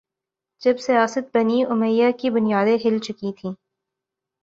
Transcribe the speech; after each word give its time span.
جب 0.61 0.77
سیاست 0.77 1.29
بنی 1.33 1.63
امیہ 1.69 2.11
کی 2.19 2.29
بنیادیں 2.29 2.77
ہل 2.85 2.97
چکی 2.99 3.31
تھیں 3.33 3.53